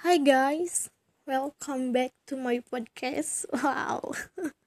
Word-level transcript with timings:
Hi 0.00 0.16
guys, 0.16 0.88
welcome 1.28 1.92
back 1.92 2.16
to 2.24 2.32
my 2.32 2.64
podcast. 2.64 3.44
Wow, 3.52 4.16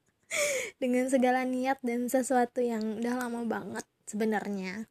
dengan 0.82 1.10
segala 1.10 1.42
niat 1.42 1.82
dan 1.82 2.06
sesuatu 2.06 2.62
yang 2.62 3.02
udah 3.02 3.18
lama 3.18 3.42
banget 3.42 3.82
sebenarnya. 4.06 4.86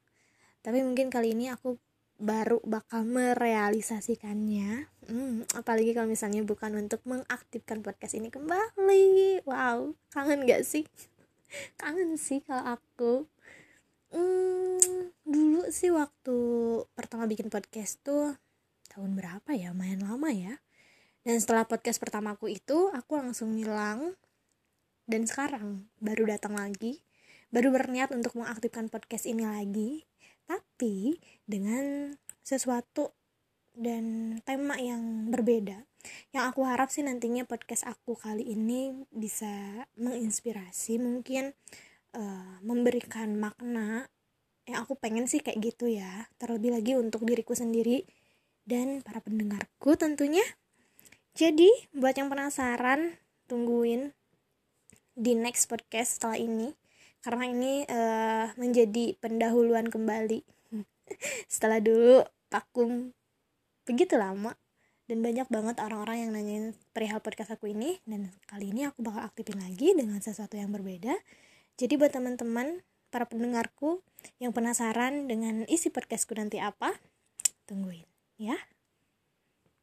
Tapi 0.67 0.83
mungkin 0.83 1.15
kali 1.15 1.39
ini 1.39 1.47
aku 1.47 1.79
baru 2.19 2.59
bakal 2.67 3.07
merealisasikannya. 3.07 4.91
Hmm, 5.07 5.47
apalagi 5.55 5.95
kalau 5.95 6.11
misalnya 6.11 6.43
bukan 6.43 6.75
untuk 6.75 7.07
mengaktifkan 7.07 7.79
podcast 7.79 8.19
ini 8.19 8.27
kembali. 8.27 9.47
Wow, 9.47 9.95
kangen 10.11 10.43
gak 10.43 10.67
sih? 10.67 10.91
Kangen 11.79 12.19
sih 12.19 12.43
kalau 12.43 12.83
aku. 12.83 13.31
Hmm, 14.11 15.07
dulu 15.23 15.71
sih 15.71 15.95
waktu 15.95 16.35
pertama 16.99 17.31
bikin 17.31 17.47
podcast 17.47 18.03
tuh 18.03 18.35
tahun 18.93 19.17
berapa 19.17 19.51
ya 19.57 19.73
main 19.73 20.05
lama 20.05 20.29
ya. 20.29 20.61
Dan 21.25 21.41
setelah 21.41 21.65
podcast 21.65 21.97
pertamaku 21.97 22.53
itu 22.53 22.93
aku 22.93 23.17
langsung 23.17 23.57
hilang. 23.57 24.19
Dan 25.09 25.25
sekarang 25.25 25.89
baru 25.97 26.37
datang 26.37 26.61
lagi. 26.61 27.01
Baru 27.49 27.73
berniat 27.73 28.13
untuk 28.13 28.37
mengaktifkan 28.37 28.93
podcast 28.93 29.25
ini 29.25 29.49
lagi. 29.49 30.05
Tapi 30.45 31.17
dengan 31.49 32.13
sesuatu 32.45 33.17
dan 33.73 34.37
tema 34.45 34.77
yang 34.77 35.33
berbeda. 35.33 35.89
Yang 36.35 36.45
aku 36.53 36.61
harap 36.69 36.91
sih 36.91 37.07
nantinya 37.07 37.47
podcast 37.47 37.89
aku 37.89 38.19
kali 38.19 38.53
ini 38.53 39.07
bisa 39.09 39.87
menginspirasi 39.97 41.01
mungkin 41.01 41.55
uh, 42.13 42.59
memberikan 42.61 43.39
makna. 43.39 44.11
Yang 44.67 44.79
aku 44.85 44.95
pengen 44.99 45.31
sih 45.31 45.41
kayak 45.41 45.63
gitu 45.63 45.87
ya. 45.89 46.29
Terlebih 46.37 46.75
lagi 46.75 46.93
untuk 46.99 47.23
diriku 47.23 47.55
sendiri 47.55 48.05
dan 48.67 49.03
para 49.03 49.19
pendengarku 49.23 49.99
tentunya. 49.99 50.45
Jadi, 51.33 51.69
buat 51.97 52.13
yang 52.15 52.29
penasaran, 52.29 53.17
tungguin 53.49 54.13
di 55.13 55.33
next 55.37 55.69
podcast 55.69 56.21
setelah 56.21 56.41
ini 56.41 56.73
karena 57.23 57.45
ini 57.47 57.73
uh, 57.87 58.51
menjadi 58.59 59.15
pendahuluan 59.21 59.89
kembali. 59.89 60.43
setelah 61.53 61.79
dulu 61.79 62.25
vakum 62.49 63.13
begitu 63.85 64.15
lama 64.17 64.55
dan 65.11 65.21
banyak 65.21 65.49
banget 65.51 65.77
orang-orang 65.83 66.25
yang 66.25 66.31
nanyain 66.33 66.67
perihal 66.95 67.21
podcast 67.21 67.53
aku 67.53 67.69
ini 67.75 67.99
dan 68.09 68.31
kali 68.49 68.71
ini 68.71 68.89
aku 68.89 69.03
bakal 69.05 69.27
aktifin 69.27 69.61
lagi 69.61 69.93
dengan 69.93 70.23
sesuatu 70.23 70.57
yang 70.57 70.71
berbeda. 70.71 71.13
Jadi 71.77 71.99
buat 71.99 72.13
teman-teman 72.15 72.85
para 73.13 73.29
pendengarku 73.29 74.01
yang 74.39 74.55
penasaran 74.55 75.29
dengan 75.29 75.67
isi 75.69 75.93
podcastku 75.93 76.33
nanti 76.39 76.63
apa, 76.63 76.97
tungguin 77.69 78.12
ya 78.39 78.57